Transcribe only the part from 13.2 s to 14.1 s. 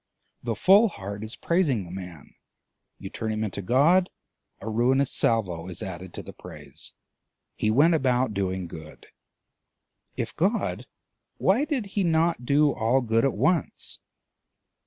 at once?